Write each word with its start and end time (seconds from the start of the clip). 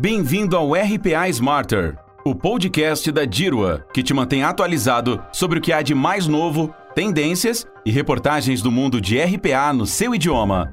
Bem-vindo 0.00 0.56
ao 0.56 0.72
RPA 0.72 1.28
Smarter, 1.28 1.98
o 2.24 2.34
podcast 2.34 3.12
da 3.12 3.26
Dirua, 3.26 3.84
que 3.92 4.02
te 4.02 4.14
mantém 4.14 4.42
atualizado 4.42 5.22
sobre 5.30 5.58
o 5.58 5.60
que 5.60 5.74
há 5.74 5.82
de 5.82 5.94
mais 5.94 6.26
novo, 6.26 6.74
tendências 6.94 7.66
e 7.84 7.90
reportagens 7.90 8.62
do 8.62 8.72
mundo 8.72 8.98
de 8.98 9.18
RPA 9.20 9.74
no 9.74 9.84
seu 9.84 10.14
idioma. 10.14 10.72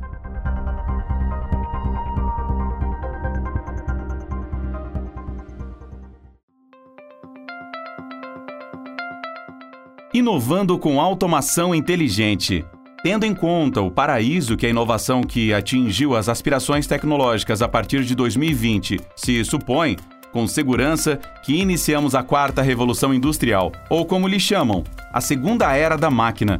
Inovando 10.13 10.79
com 10.79 11.01
automação 11.01 11.75
inteligente. 11.75 12.65
Tendo 13.08 13.26
em 13.26 13.33
conta 13.33 13.81
o 13.81 13.89
paraíso 13.89 14.58
que 14.58 14.65
a 14.65 14.69
inovação 14.69 15.24
que 15.24 15.53
atingiu 15.53 16.13
as 16.13 16.27
aspirações 16.27 16.88
tecnológicas 16.88 17.61
a 17.61 17.67
partir 17.70 18.03
de 18.03 18.13
2020 18.13 18.99
se 19.16 19.45
supõe, 19.45 19.95
com 20.33 20.45
segurança 20.45 21.17
que 21.41 21.55
iniciamos 21.55 22.13
a 22.13 22.21
quarta 22.21 22.61
revolução 22.61 23.13
industrial, 23.13 23.71
ou 23.89 24.05
como 24.05 24.27
lhe 24.27 24.41
chamam, 24.41 24.83
a 25.13 25.21
segunda 25.21 25.73
era 25.73 25.95
da 25.95 26.11
máquina. 26.11 26.59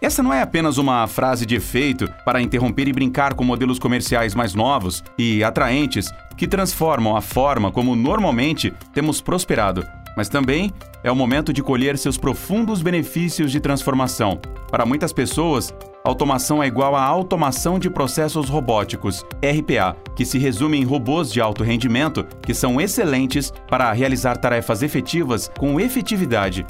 Essa 0.00 0.22
não 0.22 0.32
é 0.32 0.40
apenas 0.40 0.78
uma 0.78 1.08
frase 1.08 1.44
de 1.44 1.56
efeito 1.56 2.08
para 2.24 2.40
interromper 2.40 2.86
e 2.86 2.92
brincar 2.92 3.34
com 3.34 3.42
modelos 3.42 3.80
comerciais 3.80 4.32
mais 4.32 4.54
novos 4.54 5.02
e 5.18 5.42
atraentes 5.42 6.08
que 6.36 6.46
transformam 6.46 7.16
a 7.16 7.20
forma 7.20 7.72
como 7.72 7.96
normalmente 7.96 8.72
temos 8.94 9.20
prosperado 9.20 9.84
mas 10.16 10.28
também 10.28 10.72
é 11.02 11.10
o 11.10 11.16
momento 11.16 11.52
de 11.52 11.62
colher 11.62 11.96
seus 11.96 12.18
profundos 12.18 12.82
benefícios 12.82 13.50
de 13.50 13.60
transformação. 13.60 14.40
Para 14.70 14.86
muitas 14.86 15.12
pessoas, 15.12 15.74
automação 16.04 16.62
é 16.62 16.66
igual 16.66 16.94
a 16.94 17.02
automação 17.02 17.78
de 17.78 17.90
processos 17.90 18.48
robóticos, 18.48 19.24
RPA, 19.36 19.96
que 20.14 20.24
se 20.24 20.38
resume 20.38 20.78
em 20.78 20.84
robôs 20.84 21.32
de 21.32 21.40
alto 21.40 21.64
rendimento 21.64 22.24
que 22.42 22.54
são 22.54 22.80
excelentes 22.80 23.52
para 23.68 23.92
realizar 23.92 24.36
tarefas 24.36 24.82
efetivas 24.82 25.50
com 25.58 25.80
efetividade. 25.80 26.66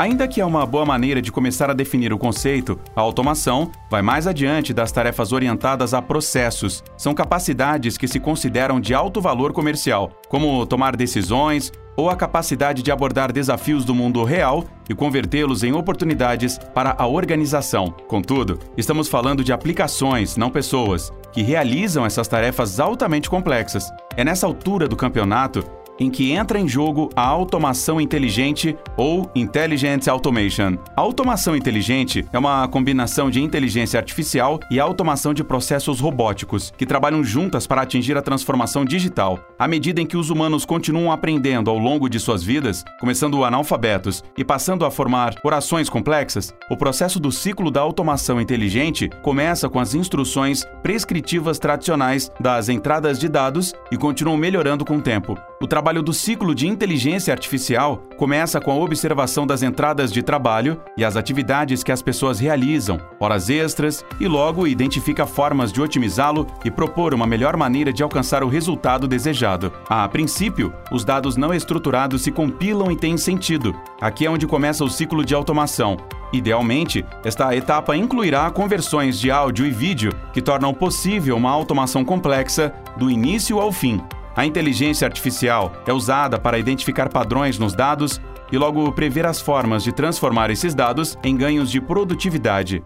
Ainda 0.00 0.26
que 0.26 0.40
é 0.40 0.46
uma 0.46 0.64
boa 0.64 0.86
maneira 0.86 1.20
de 1.20 1.30
começar 1.30 1.68
a 1.68 1.74
definir 1.74 2.10
o 2.10 2.16
conceito, 2.16 2.80
a 2.96 3.02
automação 3.02 3.70
vai 3.90 4.00
mais 4.00 4.26
adiante 4.26 4.72
das 4.72 4.90
tarefas 4.90 5.30
orientadas 5.30 5.92
a 5.92 6.00
processos. 6.00 6.82
São 6.96 7.12
capacidades 7.12 7.98
que 7.98 8.08
se 8.08 8.18
consideram 8.18 8.80
de 8.80 8.94
alto 8.94 9.20
valor 9.20 9.52
comercial, 9.52 10.10
como 10.26 10.64
tomar 10.64 10.96
decisões, 10.96 11.70
ou 12.00 12.08
a 12.08 12.16
capacidade 12.16 12.82
de 12.82 12.90
abordar 12.90 13.30
desafios 13.30 13.84
do 13.84 13.94
mundo 13.94 14.24
real 14.24 14.64
e 14.88 14.94
convertê-los 14.94 15.62
em 15.62 15.72
oportunidades 15.72 16.56
para 16.74 16.96
a 16.98 17.06
organização. 17.06 17.94
Contudo, 18.08 18.58
estamos 18.74 19.06
falando 19.06 19.44
de 19.44 19.52
aplicações, 19.52 20.34
não 20.34 20.50
pessoas, 20.50 21.12
que 21.30 21.42
realizam 21.42 22.06
essas 22.06 22.26
tarefas 22.26 22.80
altamente 22.80 23.28
complexas. 23.28 23.90
É 24.16 24.24
nessa 24.24 24.46
altura 24.46 24.88
do 24.88 24.96
campeonato 24.96 25.62
em 26.00 26.10
que 26.10 26.32
entra 26.32 26.58
em 26.58 26.66
jogo 26.66 27.10
a 27.14 27.22
automação 27.22 28.00
inteligente 28.00 28.74
ou 28.96 29.30
Intelligent 29.34 30.08
Automation. 30.08 30.78
A 30.96 31.00
automação 31.02 31.54
inteligente 31.54 32.26
é 32.32 32.38
uma 32.38 32.66
combinação 32.66 33.30
de 33.30 33.40
inteligência 33.42 34.00
artificial 34.00 34.58
e 34.70 34.80
automação 34.80 35.34
de 35.34 35.44
processos 35.44 36.00
robóticos 36.00 36.72
que 36.76 36.86
trabalham 36.86 37.22
juntas 37.22 37.66
para 37.66 37.82
atingir 37.82 38.16
a 38.16 38.22
transformação 38.22 38.84
digital. 38.84 39.38
À 39.58 39.68
medida 39.68 40.00
em 40.00 40.06
que 40.06 40.16
os 40.16 40.30
humanos 40.30 40.64
continuam 40.64 41.12
aprendendo 41.12 41.70
ao 41.70 41.78
longo 41.78 42.08
de 42.08 42.18
suas 42.18 42.42
vidas, 42.42 42.82
começando 42.98 43.44
analfabetos 43.44 44.24
e 44.38 44.44
passando 44.44 44.86
a 44.86 44.90
formar 44.90 45.34
orações 45.44 45.90
complexas, 45.90 46.54
o 46.70 46.76
processo 46.76 47.20
do 47.20 47.30
ciclo 47.30 47.70
da 47.70 47.80
automação 47.80 48.40
inteligente 48.40 49.10
começa 49.22 49.68
com 49.68 49.78
as 49.78 49.94
instruções 49.94 50.64
prescritivas 50.82 51.58
tradicionais 51.58 52.30
das 52.40 52.68
entradas 52.68 53.18
de 53.18 53.28
dados 53.28 53.74
e 53.92 53.96
continuam 53.96 54.36
melhorando 54.36 54.84
com 54.84 54.96
o 54.96 55.02
tempo. 55.02 55.36
O 55.62 55.66
trabalho 55.66 56.02
do 56.02 56.14
ciclo 56.14 56.54
de 56.54 56.66
inteligência 56.66 57.34
artificial 57.34 57.98
começa 58.16 58.58
com 58.58 58.70
a 58.70 58.76
observação 58.76 59.46
das 59.46 59.62
entradas 59.62 60.10
de 60.10 60.22
trabalho 60.22 60.80
e 60.96 61.04
as 61.04 61.16
atividades 61.16 61.82
que 61.82 61.92
as 61.92 62.00
pessoas 62.00 62.40
realizam, 62.40 62.98
horas 63.20 63.50
extras, 63.50 64.02
e 64.18 64.26
logo 64.26 64.66
identifica 64.66 65.26
formas 65.26 65.70
de 65.70 65.78
otimizá-lo 65.82 66.46
e 66.64 66.70
propor 66.70 67.12
uma 67.12 67.26
melhor 67.26 67.58
maneira 67.58 67.92
de 67.92 68.02
alcançar 68.02 68.42
o 68.42 68.48
resultado 68.48 69.06
desejado. 69.06 69.70
A 69.86 70.08
princípio, 70.08 70.72
os 70.90 71.04
dados 71.04 71.36
não 71.36 71.52
estruturados 71.52 72.22
se 72.22 72.32
compilam 72.32 72.90
e 72.90 72.96
têm 72.96 73.18
sentido. 73.18 73.76
Aqui 74.00 74.24
é 74.24 74.30
onde 74.30 74.46
começa 74.46 74.82
o 74.82 74.88
ciclo 74.88 75.22
de 75.22 75.34
automação. 75.34 75.98
Idealmente, 76.32 77.04
esta 77.22 77.54
etapa 77.54 77.94
incluirá 77.94 78.50
conversões 78.50 79.20
de 79.20 79.30
áudio 79.30 79.66
e 79.66 79.70
vídeo 79.70 80.10
que 80.32 80.40
tornam 80.40 80.72
possível 80.72 81.36
uma 81.36 81.50
automação 81.50 82.02
complexa 82.02 82.72
do 82.96 83.10
início 83.10 83.60
ao 83.60 83.70
fim. 83.70 84.00
A 84.40 84.46
inteligência 84.46 85.06
artificial 85.06 85.70
é 85.86 85.92
usada 85.92 86.38
para 86.38 86.58
identificar 86.58 87.10
padrões 87.10 87.58
nos 87.58 87.74
dados 87.74 88.18
e 88.50 88.56
logo 88.56 88.90
prever 88.92 89.26
as 89.26 89.38
formas 89.38 89.84
de 89.84 89.92
transformar 89.92 90.48
esses 90.48 90.74
dados 90.74 91.18
em 91.22 91.36
ganhos 91.36 91.70
de 91.70 91.78
produtividade. 91.78 92.82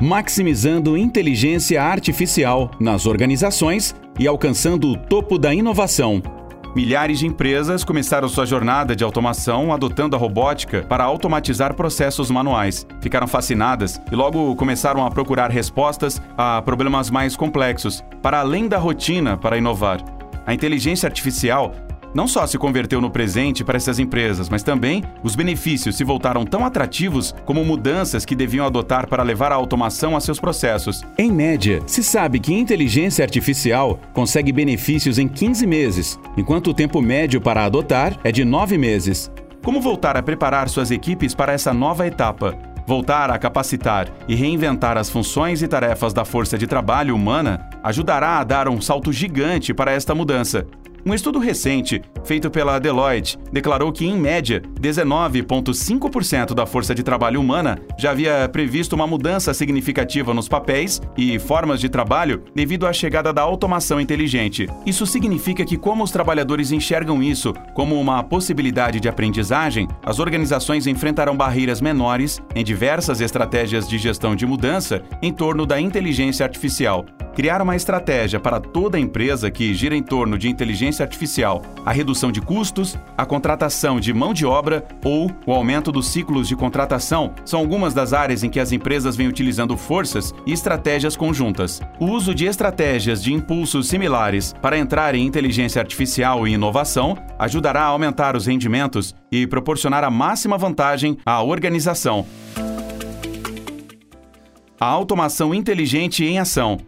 Maximizando 0.00 0.96
inteligência 0.96 1.82
artificial 1.82 2.70
nas 2.80 3.04
organizações 3.04 3.94
e 4.18 4.26
alcançando 4.26 4.90
o 4.90 4.96
topo 4.96 5.38
da 5.38 5.52
inovação. 5.52 6.22
Milhares 6.74 7.18
de 7.18 7.26
empresas 7.26 7.82
começaram 7.82 8.28
sua 8.28 8.46
jornada 8.46 8.94
de 8.94 9.02
automação 9.02 9.72
adotando 9.72 10.14
a 10.14 10.18
robótica 10.18 10.86
para 10.88 11.02
automatizar 11.02 11.74
processos 11.74 12.30
manuais. 12.30 12.86
Ficaram 13.00 13.26
fascinadas 13.26 14.00
e 14.10 14.14
logo 14.14 14.54
começaram 14.54 15.04
a 15.04 15.10
procurar 15.10 15.50
respostas 15.50 16.22
a 16.38 16.62
problemas 16.62 17.10
mais 17.10 17.34
complexos, 17.34 18.04
para 18.22 18.38
além 18.38 18.68
da 18.68 18.78
rotina 18.78 19.36
para 19.36 19.58
inovar. 19.58 20.00
A 20.46 20.54
inteligência 20.54 21.08
artificial 21.08 21.72
não 22.14 22.26
só 22.26 22.46
se 22.46 22.58
converteu 22.58 23.00
no 23.00 23.10
presente 23.10 23.64
para 23.64 23.76
essas 23.76 23.98
empresas, 23.98 24.48
mas 24.48 24.62
também 24.62 25.02
os 25.22 25.34
benefícios 25.34 25.96
se 25.96 26.04
voltaram 26.04 26.44
tão 26.44 26.64
atrativos 26.64 27.34
como 27.44 27.64
mudanças 27.64 28.24
que 28.24 28.34
deviam 28.34 28.66
adotar 28.66 29.08
para 29.08 29.22
levar 29.22 29.52
a 29.52 29.54
automação 29.54 30.16
a 30.16 30.20
seus 30.20 30.40
processos. 30.40 31.02
Em 31.16 31.30
média, 31.30 31.80
se 31.86 32.02
sabe 32.02 32.40
que 32.40 32.52
inteligência 32.52 33.24
artificial 33.24 33.98
consegue 34.12 34.52
benefícios 34.52 35.18
em 35.18 35.28
15 35.28 35.66
meses, 35.66 36.18
enquanto 36.36 36.70
o 36.70 36.74
tempo 36.74 37.00
médio 37.00 37.40
para 37.40 37.64
adotar 37.64 38.18
é 38.24 38.32
de 38.32 38.44
9 38.44 38.76
meses. 38.76 39.30
Como 39.62 39.80
voltar 39.80 40.16
a 40.16 40.22
preparar 40.22 40.68
suas 40.68 40.90
equipes 40.90 41.34
para 41.34 41.52
essa 41.52 41.74
nova 41.74 42.06
etapa? 42.06 42.56
Voltar 42.86 43.30
a 43.30 43.38
capacitar 43.38 44.08
e 44.26 44.34
reinventar 44.34 44.96
as 44.96 45.10
funções 45.10 45.62
e 45.62 45.68
tarefas 45.68 46.12
da 46.12 46.24
força 46.24 46.56
de 46.56 46.66
trabalho 46.66 47.14
humana 47.14 47.68
ajudará 47.82 48.38
a 48.38 48.44
dar 48.44 48.68
um 48.68 48.80
salto 48.80 49.12
gigante 49.12 49.72
para 49.72 49.92
esta 49.92 50.14
mudança. 50.14 50.66
Um 51.04 51.14
estudo 51.14 51.38
recente, 51.38 52.02
feito 52.24 52.50
pela 52.50 52.78
Deloitte, 52.78 53.38
declarou 53.50 53.90
que, 53.90 54.04
em 54.04 54.18
média, 54.18 54.60
19,5% 54.78 56.52
da 56.52 56.66
força 56.66 56.94
de 56.94 57.02
trabalho 57.02 57.40
humana 57.40 57.78
já 57.98 58.10
havia 58.10 58.46
previsto 58.48 58.94
uma 58.94 59.06
mudança 59.06 59.54
significativa 59.54 60.34
nos 60.34 60.46
papéis 60.46 61.00
e 61.16 61.38
formas 61.38 61.80
de 61.80 61.88
trabalho 61.88 62.44
devido 62.54 62.86
à 62.86 62.92
chegada 62.92 63.32
da 63.32 63.40
automação 63.40 63.98
inteligente. 63.98 64.68
Isso 64.84 65.06
significa 65.06 65.64
que, 65.64 65.78
como 65.78 66.04
os 66.04 66.10
trabalhadores 66.10 66.70
enxergam 66.70 67.22
isso 67.22 67.54
como 67.74 67.98
uma 67.98 68.22
possibilidade 68.22 69.00
de 69.00 69.08
aprendizagem, 69.08 69.88
as 70.04 70.18
organizações 70.18 70.86
enfrentarão 70.86 71.34
barreiras 71.34 71.80
menores 71.80 72.42
em 72.54 72.62
diversas 72.62 73.22
estratégias 73.22 73.88
de 73.88 73.96
gestão 73.96 74.36
de 74.36 74.44
mudança 74.44 75.02
em 75.22 75.32
torno 75.32 75.64
da 75.64 75.80
inteligência 75.80 76.44
artificial. 76.44 77.06
Criar 77.34 77.62
uma 77.62 77.76
estratégia 77.76 78.40
para 78.40 78.58
toda 78.58 78.98
empresa 78.98 79.50
que 79.50 79.72
gira 79.72 79.94
em 79.94 80.02
torno 80.02 80.36
de 80.36 80.48
inteligência 80.48 81.04
artificial, 81.04 81.62
a 81.86 81.92
redução 81.92 82.32
de 82.32 82.40
custos, 82.40 82.98
a 83.16 83.24
contratação 83.24 84.00
de 84.00 84.12
mão 84.12 84.34
de 84.34 84.44
obra 84.44 84.84
ou 85.04 85.30
o 85.46 85.52
aumento 85.52 85.92
dos 85.92 86.08
ciclos 86.08 86.48
de 86.48 86.56
contratação 86.56 87.32
são 87.44 87.60
algumas 87.60 87.94
das 87.94 88.12
áreas 88.12 88.42
em 88.42 88.50
que 88.50 88.58
as 88.58 88.72
empresas 88.72 89.16
vêm 89.16 89.28
utilizando 89.28 89.76
forças 89.76 90.34
e 90.44 90.52
estratégias 90.52 91.16
conjuntas. 91.16 91.80
O 92.00 92.06
uso 92.06 92.34
de 92.34 92.46
estratégias 92.46 93.22
de 93.22 93.32
impulsos 93.32 93.88
similares 93.88 94.52
para 94.60 94.78
entrar 94.78 95.14
em 95.14 95.24
inteligência 95.24 95.80
artificial 95.80 96.48
e 96.48 96.52
inovação 96.52 97.16
ajudará 97.38 97.82
a 97.82 97.86
aumentar 97.86 98.34
os 98.34 98.46
rendimentos 98.46 99.14
e 99.30 99.46
proporcionar 99.46 100.02
a 100.02 100.10
máxima 100.10 100.58
vantagem 100.58 101.16
à 101.24 101.40
organização. 101.42 102.26
A 104.80 104.86
automação 104.86 105.54
inteligente 105.54 106.24
em 106.24 106.38
ação 106.38 106.78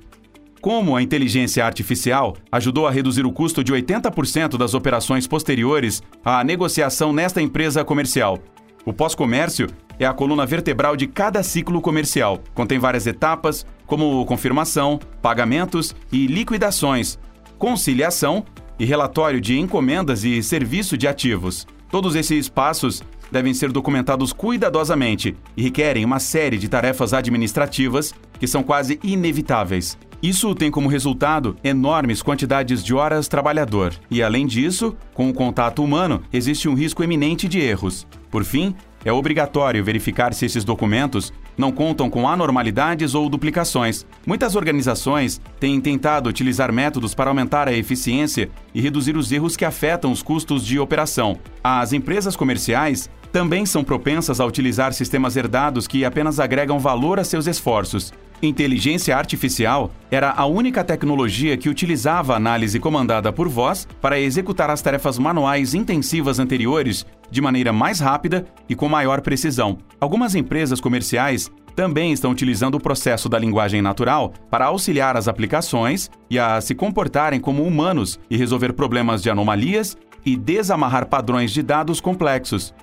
como 0.62 0.96
a 0.96 1.02
inteligência 1.02 1.66
artificial 1.66 2.36
ajudou 2.50 2.86
a 2.86 2.90
reduzir 2.92 3.26
o 3.26 3.32
custo 3.32 3.64
de 3.64 3.72
80% 3.72 4.56
das 4.56 4.74
operações 4.74 5.26
posteriores 5.26 6.00
à 6.24 6.44
negociação 6.44 7.12
nesta 7.12 7.42
empresa 7.42 7.84
comercial. 7.84 8.38
O 8.84 8.92
pós-comércio 8.92 9.66
é 9.98 10.06
a 10.06 10.12
coluna 10.12 10.46
vertebral 10.46 10.96
de 10.96 11.08
cada 11.08 11.42
ciclo 11.42 11.80
comercial. 11.80 12.38
Contém 12.54 12.78
várias 12.78 13.08
etapas, 13.08 13.66
como 13.86 14.24
confirmação, 14.24 15.00
pagamentos 15.20 15.96
e 16.12 16.28
liquidações, 16.28 17.18
conciliação 17.58 18.44
e 18.78 18.84
relatório 18.84 19.40
de 19.40 19.58
encomendas 19.58 20.22
e 20.22 20.40
serviço 20.44 20.96
de 20.96 21.08
ativos. 21.08 21.66
Todos 21.90 22.14
esses 22.14 22.48
passos 22.48 23.02
devem 23.32 23.52
ser 23.52 23.72
documentados 23.72 24.32
cuidadosamente 24.32 25.36
e 25.56 25.62
requerem 25.62 26.04
uma 26.04 26.20
série 26.20 26.56
de 26.56 26.68
tarefas 26.68 27.12
administrativas 27.12 28.14
que 28.38 28.46
são 28.46 28.62
quase 28.62 29.00
inevitáveis. 29.02 29.98
Isso 30.22 30.54
tem 30.54 30.70
como 30.70 30.88
resultado 30.88 31.56
enormes 31.64 32.22
quantidades 32.22 32.84
de 32.84 32.94
horas 32.94 33.26
trabalhador. 33.26 33.92
E 34.08 34.22
além 34.22 34.46
disso, 34.46 34.96
com 35.12 35.28
o 35.28 35.34
contato 35.34 35.82
humano, 35.82 36.22
existe 36.32 36.68
um 36.68 36.74
risco 36.74 37.02
eminente 37.02 37.48
de 37.48 37.58
erros. 37.58 38.06
Por 38.30 38.44
fim, 38.44 38.72
é 39.04 39.12
obrigatório 39.12 39.82
verificar 39.82 40.32
se 40.32 40.46
esses 40.46 40.62
documentos 40.62 41.32
não 41.58 41.72
contam 41.72 42.08
com 42.08 42.28
anormalidades 42.28 43.16
ou 43.16 43.28
duplicações. 43.28 44.06
Muitas 44.24 44.54
organizações 44.54 45.40
têm 45.58 45.80
tentado 45.80 46.30
utilizar 46.30 46.72
métodos 46.72 47.16
para 47.16 47.28
aumentar 47.28 47.66
a 47.66 47.72
eficiência 47.72 48.48
e 48.72 48.80
reduzir 48.80 49.16
os 49.16 49.32
erros 49.32 49.56
que 49.56 49.64
afetam 49.64 50.12
os 50.12 50.22
custos 50.22 50.64
de 50.64 50.78
operação. 50.78 51.36
As 51.64 51.92
empresas 51.92 52.36
comerciais 52.36 53.10
também 53.32 53.66
são 53.66 53.82
propensas 53.82 54.38
a 54.38 54.46
utilizar 54.46 54.92
sistemas 54.92 55.36
herdados 55.36 55.88
que 55.88 56.04
apenas 56.04 56.38
agregam 56.38 56.78
valor 56.78 57.18
a 57.18 57.24
seus 57.24 57.48
esforços. 57.48 58.12
Inteligência 58.44 59.16
artificial 59.16 59.92
era 60.10 60.32
a 60.32 60.44
única 60.46 60.82
tecnologia 60.82 61.56
que 61.56 61.68
utilizava 61.68 62.34
análise 62.34 62.80
comandada 62.80 63.32
por 63.32 63.48
voz 63.48 63.86
para 64.00 64.18
executar 64.18 64.68
as 64.68 64.82
tarefas 64.82 65.16
manuais 65.16 65.74
intensivas 65.74 66.40
anteriores 66.40 67.06
de 67.30 67.40
maneira 67.40 67.72
mais 67.72 68.00
rápida 68.00 68.44
e 68.68 68.74
com 68.74 68.88
maior 68.88 69.20
precisão. 69.20 69.78
Algumas 70.00 70.34
empresas 70.34 70.80
comerciais 70.80 71.52
também 71.76 72.12
estão 72.12 72.32
utilizando 72.32 72.74
o 72.74 72.80
processo 72.80 73.28
da 73.28 73.38
linguagem 73.38 73.80
natural 73.80 74.32
para 74.50 74.66
auxiliar 74.66 75.16
as 75.16 75.28
aplicações 75.28 76.10
e 76.28 76.36
a 76.36 76.60
se 76.60 76.74
comportarem 76.74 77.38
como 77.38 77.62
humanos 77.62 78.18
e 78.28 78.36
resolver 78.36 78.72
problemas 78.72 79.22
de 79.22 79.30
anomalias 79.30 79.96
e 80.26 80.36
desamarrar 80.36 81.06
padrões 81.06 81.52
de 81.52 81.62
dados 81.62 82.00
complexos. 82.00 82.74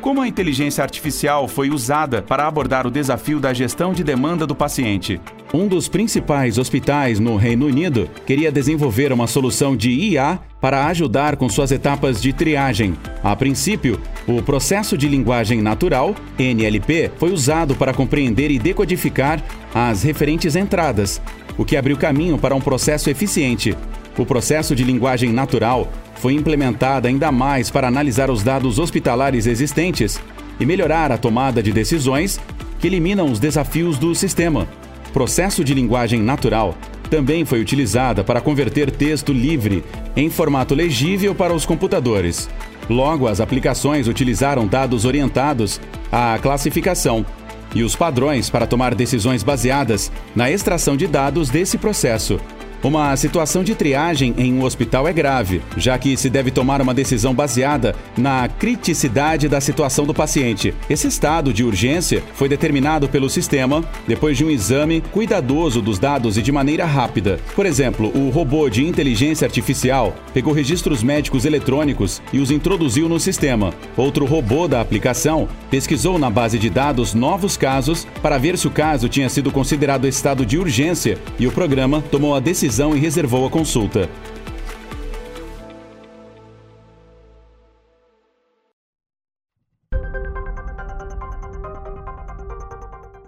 Como 0.00 0.22
a 0.22 0.26
inteligência 0.26 0.82
artificial 0.82 1.46
foi 1.46 1.68
usada 1.68 2.22
para 2.22 2.46
abordar 2.46 2.86
o 2.86 2.90
desafio 2.90 3.38
da 3.38 3.52
gestão 3.52 3.92
de 3.92 4.02
demanda 4.02 4.46
do 4.46 4.54
paciente? 4.54 5.20
Um 5.52 5.68
dos 5.68 5.88
principais 5.88 6.56
hospitais 6.56 7.20
no 7.20 7.36
Reino 7.36 7.66
Unido 7.66 8.08
queria 8.24 8.50
desenvolver 8.50 9.12
uma 9.12 9.26
solução 9.26 9.76
de 9.76 9.90
IA 9.90 10.40
para 10.58 10.86
ajudar 10.86 11.36
com 11.36 11.50
suas 11.50 11.70
etapas 11.70 12.22
de 12.22 12.32
triagem. 12.32 12.96
A 13.22 13.36
princípio, 13.36 14.00
o 14.26 14.40
processo 14.40 14.96
de 14.96 15.06
linguagem 15.06 15.60
natural, 15.60 16.14
NLP, 16.38 17.10
foi 17.18 17.30
usado 17.30 17.74
para 17.74 17.92
compreender 17.92 18.50
e 18.50 18.58
decodificar 18.58 19.42
as 19.74 20.02
referentes 20.02 20.56
entradas, 20.56 21.20
o 21.58 21.64
que 21.64 21.76
abriu 21.76 21.98
caminho 21.98 22.38
para 22.38 22.54
um 22.54 22.60
processo 22.60 23.10
eficiente. 23.10 23.76
O 24.18 24.26
processo 24.26 24.74
de 24.74 24.84
linguagem 24.84 25.32
natural 25.32 25.90
foi 26.16 26.34
implementada 26.34 27.08
ainda 27.08 27.32
mais 27.32 27.70
para 27.70 27.88
analisar 27.88 28.30
os 28.30 28.42
dados 28.42 28.78
hospitalares 28.78 29.46
existentes 29.46 30.20
e 30.58 30.66
melhorar 30.66 31.10
a 31.10 31.18
tomada 31.18 31.62
de 31.62 31.72
decisões 31.72 32.38
que 32.78 32.86
eliminam 32.86 33.30
os 33.30 33.38
desafios 33.38 33.98
do 33.98 34.14
sistema. 34.14 34.68
Processo 35.12 35.64
de 35.64 35.74
linguagem 35.74 36.22
natural 36.22 36.76
também 37.08 37.44
foi 37.44 37.60
utilizada 37.60 38.22
para 38.22 38.40
converter 38.40 38.90
texto 38.90 39.32
livre 39.32 39.82
em 40.16 40.30
formato 40.30 40.74
legível 40.74 41.34
para 41.34 41.52
os 41.52 41.66
computadores. 41.66 42.48
Logo, 42.88 43.26
as 43.26 43.40
aplicações 43.40 44.06
utilizaram 44.06 44.66
dados 44.66 45.04
orientados 45.04 45.80
à 46.10 46.38
classificação 46.40 47.26
e 47.74 47.82
os 47.82 47.96
padrões 47.96 48.50
para 48.50 48.66
tomar 48.66 48.94
decisões 48.94 49.42
baseadas 49.42 50.10
na 50.34 50.50
extração 50.50 50.96
de 50.96 51.06
dados 51.06 51.48
desse 51.48 51.78
processo. 51.78 52.38
Uma 52.82 53.14
situação 53.14 53.62
de 53.62 53.74
triagem 53.74 54.34
em 54.38 54.54
um 54.54 54.64
hospital 54.64 55.06
é 55.06 55.12
grave, 55.12 55.60
já 55.76 55.98
que 55.98 56.16
se 56.16 56.30
deve 56.30 56.50
tomar 56.50 56.80
uma 56.80 56.94
decisão 56.94 57.34
baseada 57.34 57.94
na 58.16 58.48
criticidade 58.48 59.48
da 59.48 59.60
situação 59.60 60.06
do 60.06 60.14
paciente. 60.14 60.74
Esse 60.88 61.06
estado 61.06 61.52
de 61.52 61.62
urgência 61.62 62.22
foi 62.32 62.48
determinado 62.48 63.06
pelo 63.06 63.28
sistema 63.28 63.84
depois 64.08 64.38
de 64.38 64.46
um 64.46 64.50
exame 64.50 65.02
cuidadoso 65.12 65.82
dos 65.82 65.98
dados 65.98 66.38
e 66.38 66.42
de 66.42 66.50
maneira 66.50 66.86
rápida. 66.86 67.38
Por 67.54 67.66
exemplo, 67.66 68.10
o 68.16 68.30
robô 68.30 68.70
de 68.70 68.82
inteligência 68.86 69.44
artificial 69.44 70.16
pegou 70.32 70.54
registros 70.54 71.02
médicos 71.02 71.44
eletrônicos 71.44 72.22
e 72.32 72.38
os 72.38 72.50
introduziu 72.50 73.10
no 73.10 73.20
sistema. 73.20 73.74
Outro 73.94 74.24
robô 74.24 74.66
da 74.66 74.80
aplicação 74.80 75.46
pesquisou 75.70 76.18
na 76.18 76.30
base 76.30 76.58
de 76.58 76.70
dados 76.70 77.12
novos 77.12 77.58
casos 77.58 78.06
para 78.22 78.38
ver 78.38 78.56
se 78.56 78.66
o 78.66 78.70
caso 78.70 79.06
tinha 79.06 79.28
sido 79.28 79.50
considerado 79.50 80.08
estado 80.08 80.46
de 80.46 80.56
urgência 80.56 81.18
e 81.38 81.46
o 81.46 81.52
programa 81.52 82.02
tomou 82.10 82.34
a 82.34 82.40
decisão 82.40 82.69
e 82.78 82.98
reservou 82.98 83.46
a 83.46 83.50
consulta. 83.50 84.08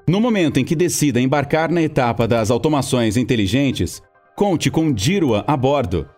No 0.09 0.21
momento 0.21 0.59
em 0.59 0.65
que 0.65 0.77
decida 0.77 1.21
embarcar 1.21 1.73
na 1.73 1.83
etapa 1.83 2.29
das 2.29 2.51
automações 2.51 3.17
inteligentes, 3.17 4.03
conte 4.37 4.71
com 4.71 4.93
Dirua 4.93 5.43
a 5.47 5.57
bordo. 5.57 6.09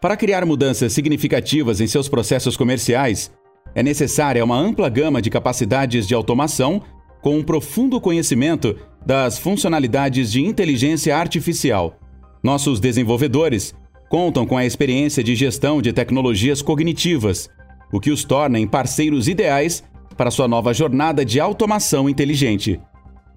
Para 0.00 0.16
criar 0.16 0.46
mudanças 0.46 0.92
significativas 0.92 1.80
em 1.80 1.86
seus 1.86 2.08
processos 2.08 2.56
comerciais, 2.56 3.32
é 3.74 3.82
necessária 3.82 4.44
uma 4.44 4.56
ampla 4.56 4.88
gama 4.88 5.20
de 5.20 5.28
capacidades 5.28 6.06
de 6.06 6.14
automação 6.14 6.82
com 7.20 7.38
um 7.38 7.42
profundo 7.42 8.00
conhecimento 8.00 8.76
das 9.04 9.38
funcionalidades 9.38 10.32
de 10.32 10.40
inteligência 10.42 11.16
artificial. 11.16 12.01
Nossos 12.42 12.80
desenvolvedores 12.80 13.72
contam 14.08 14.44
com 14.44 14.56
a 14.56 14.64
experiência 14.64 15.22
de 15.22 15.36
gestão 15.36 15.80
de 15.80 15.92
tecnologias 15.92 16.60
cognitivas, 16.60 17.48
o 17.92 18.00
que 18.00 18.10
os 18.10 18.24
torna 18.24 18.58
em 18.58 18.66
parceiros 18.66 19.28
ideais 19.28 19.84
para 20.16 20.30
sua 20.30 20.48
nova 20.48 20.74
jornada 20.74 21.24
de 21.24 21.38
automação 21.38 22.08
inteligente. 22.08 22.80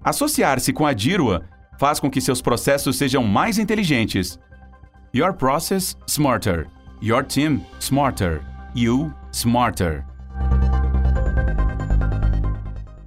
Associar-se 0.02 0.72
com 0.72 0.84
a 0.84 0.92
Dirua 0.92 1.44
faz 1.78 2.00
com 2.00 2.10
que 2.10 2.20
seus 2.20 2.42
processos 2.42 2.96
sejam 2.96 3.22
mais 3.22 3.58
inteligentes. 3.58 4.40
Your 5.14 5.32
process 5.32 5.96
smarter. 6.08 6.66
Your 7.00 7.24
team 7.24 7.60
smarter. 7.78 8.42
You 8.74 9.12
smarter. 9.32 10.04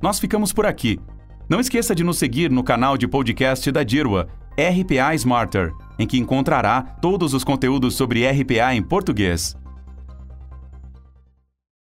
Nós 0.02 0.18
ficamos 0.18 0.54
por 0.54 0.66
aqui. 0.66 0.98
Não 1.50 1.60
esqueça 1.60 1.94
de 1.94 2.06
nos 2.06 2.18
seguir 2.18 2.50
no 2.50 2.64
canal 2.64 2.98
de 2.98 3.06
podcast 3.06 3.70
da 3.70 3.84
Dirua, 3.84 4.30
RPA 4.58 5.14
Smarter 5.16 5.74
em 6.00 6.08
que 6.08 6.18
encontrará 6.18 6.82
todos 6.82 7.34
os 7.34 7.44
conteúdos 7.44 7.96
sobre 7.96 8.26
RPA 8.26 8.74
em 8.74 8.82
português. 8.82 9.59